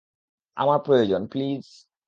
[0.57, 1.63] আমার প্রয়োজন, প্লিজ।